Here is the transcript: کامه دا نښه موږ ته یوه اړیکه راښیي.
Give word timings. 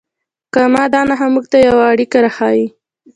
کامه 0.53 0.83
دا 0.93 1.01
نښه 1.09 1.27
موږ 1.33 1.45
ته 1.51 1.57
یوه 1.67 1.83
اړیکه 1.93 2.17
راښیي. 2.25 2.65